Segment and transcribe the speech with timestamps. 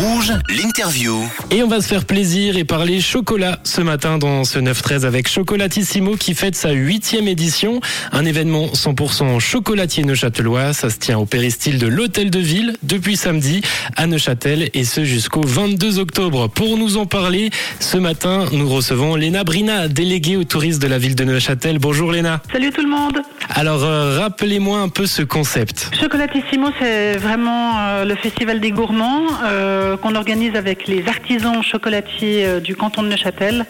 [0.00, 1.14] Rouge, l'interview.
[1.50, 5.28] Et on va se faire plaisir et parler chocolat ce matin dans ce 9-13 avec
[5.28, 7.80] Chocolatissimo qui fête sa huitième édition.
[8.10, 10.72] Un événement 100% chocolatier neuchâtelois.
[10.72, 13.60] Ça se tient au péristyle de l'Hôtel de Ville depuis samedi
[13.94, 16.48] à Neuchâtel et ce jusqu'au 22 octobre.
[16.48, 20.96] Pour nous en parler, ce matin, nous recevons Léna Brina, déléguée aux touristes de la
[20.96, 21.78] ville de Neuchâtel.
[21.78, 22.40] Bonjour Léna.
[22.50, 23.20] Salut tout le monde.
[23.50, 25.90] Alors, euh, rappelez-moi un peu ce concept.
[26.00, 32.44] Chocolatissimo, c'est vraiment euh, le festival des gourmands euh, qu'on organise avec les artisans chocolatiers
[32.44, 33.66] euh, du canton de Neuchâtel,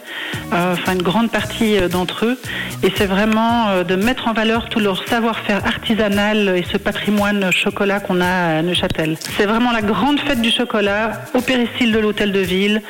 [0.53, 2.37] euh, enfin une grande partie euh, d'entre eux.
[2.83, 7.51] Et c'est vraiment euh, de mettre en valeur tout leur savoir-faire artisanal et ce patrimoine
[7.51, 9.17] chocolat qu'on a à Neuchâtel.
[9.37, 12.81] C'est vraiment la grande fête du chocolat au péristyle de l'hôtel de ville.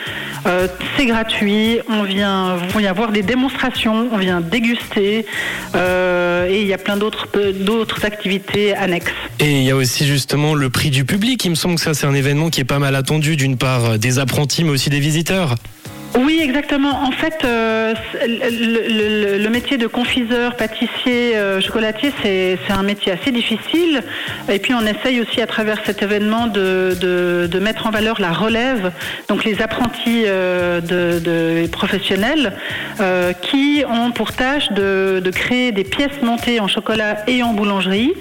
[0.47, 5.25] Euh, c'est gratuit, on vient, on vient voir des démonstrations, on vient déguster
[5.75, 9.11] euh, et il y a plein d'autres activités annexes.
[9.39, 11.43] Et il y a aussi justement le prix du public.
[11.45, 13.97] Il me semble que ça, c'est un événement qui est pas mal attendu, d'une part
[13.97, 15.55] des apprentis, mais aussi des visiteurs.
[16.19, 17.03] Oui, exactement.
[17.03, 24.03] En fait, euh, le, métier de confiseur, pâtissier, euh, chocolatier, c'est un métier assez difficile.
[24.49, 28.19] Et puis, on essaye aussi à travers cet événement de, de, de mettre en valeur
[28.19, 28.91] la relève,
[29.29, 32.53] donc les apprentis euh, de, professionnels
[33.41, 38.13] qui ont pour tâche de, créer des pièces montées en chocolat et en boulangerie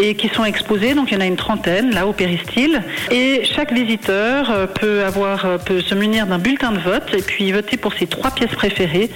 [0.00, 0.94] et qui sont exposées.
[0.94, 2.82] Donc, il y en a une trentaine là au péristyle.
[3.10, 7.14] Et chaque visiteur peut avoir, peut se munir d'un bulletin de vote
[7.52, 9.10] voter pour ses trois pièces préférées.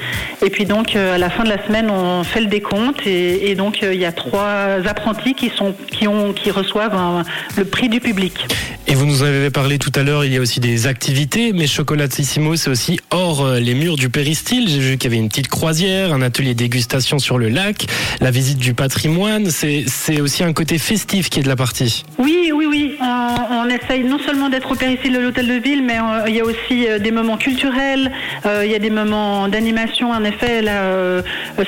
[0.44, 3.50] Et puis donc euh, à la fin de la semaine, on fait le décompte et,
[3.50, 7.24] et donc euh, il y a trois apprentis qui sont qui ont qui reçoivent un-
[7.56, 8.34] le prix du public.
[8.86, 11.52] Et vous nous en avez parlé tout à l'heure, il y a aussi des activités,
[11.52, 14.66] mais Chocolatissimo, c'est aussi hors euh, les murs du péristyle.
[14.68, 17.84] J'ai vu qu'il y avait une petite croisière, un atelier dégustation sur le lac,
[18.20, 19.50] la visite du patrimoine.
[19.50, 22.04] C'est aussi un côté festif qui est de la partie.
[22.18, 22.47] Oui.
[23.50, 26.40] On, essaye non seulement d'être au péristyle de l'hôtel de ville, mais euh, il y
[26.40, 28.10] a aussi euh, des moments culturels,
[28.46, 30.10] euh, il y a des moments d'animation.
[30.10, 30.64] En effet,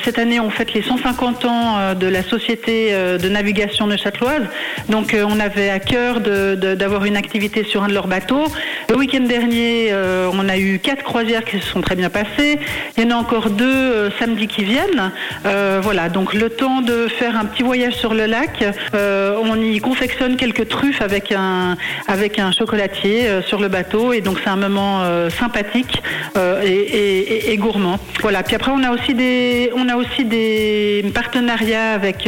[0.03, 4.43] cette année, on fête les 150 ans de la société de navigation neuchâteloise.
[4.89, 8.45] Donc, on avait à cœur d'avoir une activité sur un de leurs bateaux.
[8.89, 9.93] Le week-end dernier,
[10.33, 12.59] on a eu quatre croisières qui se sont très bien passées.
[12.97, 15.11] Il y en a encore deux samedi qui viennent.
[15.43, 18.63] Voilà, donc le temps de faire un petit voyage sur le lac,
[18.93, 21.60] on y confectionne quelques truffes avec un
[22.07, 26.01] avec un chocolatier euh, sur le bateau et donc c'est un moment euh, sympathique
[26.37, 27.99] euh, et, gourmand.
[28.21, 28.43] Voilà.
[28.43, 32.27] Puis après on a aussi des on a aussi des partenariats avec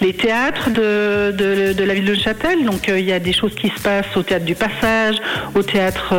[0.00, 2.64] les théâtres de, la ville de Châtel.
[2.64, 5.16] Donc il y a des choses qui se passent au théâtre du Passage,
[5.54, 6.14] au théâtre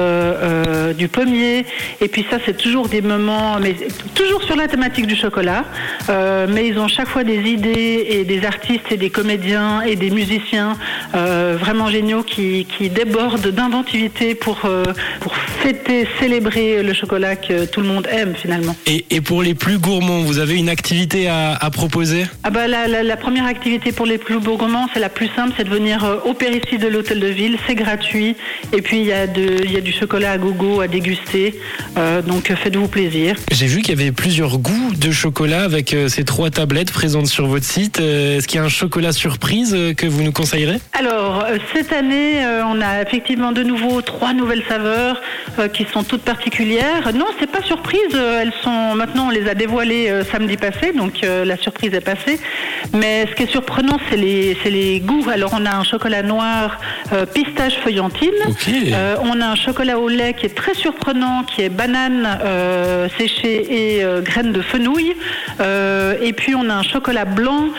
[0.94, 1.66] du Pommier.
[2.00, 3.76] Et puis ça c'est toujours des moments, mais
[4.16, 5.66] toujours sur la thématique du chocolat.
[6.08, 10.12] Mais ils ont chaque fois des idées et des artistes et des comédiens et des
[10.12, 10.78] musiciens
[11.14, 14.84] vraiment géniaux qui, qui débordent d'inventivité pour, euh,
[15.22, 18.76] pour fêter, célébrer le chocolat que tout le monde aime finalement.
[18.86, 22.26] Et, et pour les plus gourmands, vous avez une activité à, à proposer?
[22.44, 25.54] Ah bah la, la- la première activité pour les plus gourmands, c'est la plus simple,
[25.58, 28.36] c'est de venir euh, au péristyle de l'hôtel de ville, c'est gratuit.
[28.74, 31.56] Et puis il y, a de- il y a du chocolat à gogo à déguster,
[31.98, 33.36] Euh, donc faites-vous plaisir.
[33.52, 37.48] J'ai vu qu'il y avait plusieurs goûts de chocolat avec ces trois tablettes présentes sur
[37.48, 38.00] votre site.
[38.00, 40.80] Est-ce qu'il y a un chocolat surprise que vous nous conseillerez?
[40.98, 45.22] Alors, cette année, euh, on a effectivement de nouveau trois nouvelles saveurs
[45.60, 47.14] euh, qui sont toutes particulières.
[47.14, 48.16] Non, c'est pas surprise.
[48.16, 52.40] euh, elles sont maintenant, on les a dévoilées samedi passé, donc la surprise est passée.
[52.94, 55.30] Mais ce qui est surprenant, c'est les, goûts.
[55.32, 56.80] Alors, on a un chocolat noir
[57.14, 58.30] euh, pistache feuillantine.
[58.70, 63.08] Euh, on a un chocolat au lait qui est très surprenant, qui est banane euh,
[63.18, 65.16] séchée et graines de fenouil.
[66.22, 67.70] Et puis on a un chocolat blanc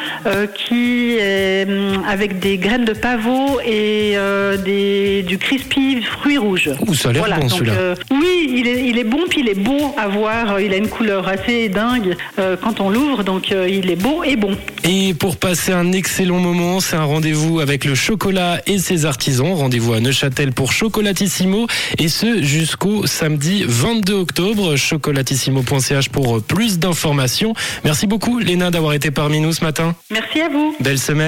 [0.54, 6.70] qui est hum, avec des graines de pavot et euh, des, du crispy fruits rouges.
[6.86, 7.72] Ouh, ça a l'air bon, celui-là.
[7.74, 10.60] euh, oui, il est, il est bon, puis il est beau à voir.
[10.60, 14.36] Il a une couleur assez dingue euh, quand on l'ouvre, donc il est beau et
[14.36, 14.56] bon.
[14.84, 19.52] Et pour passer un excellent moment, c'est un rendez-vous avec le chocolat et ses artisans.
[19.52, 21.66] Rendez-vous à Neuchâtel pour Chocolatissimo
[21.98, 24.76] et ce jusqu'au samedi 22 octobre.
[24.76, 27.54] Chocolatissimo.ch pour plus d'informations.
[27.84, 29.94] Merci beaucoup Léna d'avoir été parmi nous ce matin.
[30.10, 30.74] Merci à vous.
[30.80, 31.20] Belle semaine.